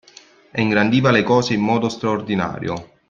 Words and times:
E 0.49 0.59
ingrandiva 0.59 1.11
le 1.11 1.21
cose 1.21 1.53
in 1.53 1.61
modo 1.61 1.87
straordinario. 1.87 2.89